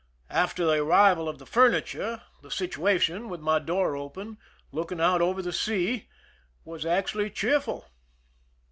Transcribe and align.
After 0.31 0.65
the 0.65 0.81
arrival 0.81 1.29
of 1.29 1.37
the 1.37 1.45
furniture, 1.45 2.23
the 2.41 2.49
situation, 2.49 3.29
with 3.29 3.39
my 3.39 3.59
door 3.59 3.95
open, 3.95 4.39
look 4.71 4.91
ing 4.91 4.99
out 4.99 5.21
c^ver 5.21 5.43
the 5.43 5.53
sea, 5.53 6.09
was 6.65 6.87
actually 6.87 7.29
cheerful. 7.29 7.85